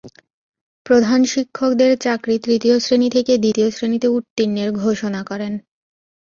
প্রধান 0.85 1.19
শিক্ষকদের 1.23 1.91
চাকরি 1.97 2.35
তৃতীয় 2.39 2.75
শ্রেণি 2.79 3.09
থেকে 3.09 3.33
দ্বিতীয় 3.37 3.69
শ্রেণিতে 3.71 4.07
উত্তীর্ণের 4.07 4.69
ঘোষণা 4.81 5.21
করেন। 5.23 5.53